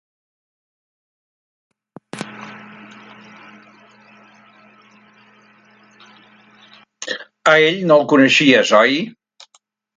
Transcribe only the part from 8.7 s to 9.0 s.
oi?